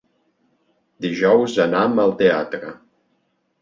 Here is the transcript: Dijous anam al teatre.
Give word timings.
Dijous 1.07 1.59
anam 1.69 2.05
al 2.09 2.17
teatre. 2.25 2.77